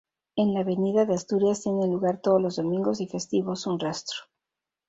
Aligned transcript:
En 0.35 0.55
la 0.55 0.61
avenida 0.61 1.05
de 1.05 1.13
Asturias 1.13 1.61
tiene 1.61 1.85
lugar 1.85 2.21
todos 2.21 2.41
los 2.41 2.55
domingos 2.55 3.01
y 3.01 3.07
festivos 3.07 3.67
un 3.67 3.77
rastro. 3.79 4.17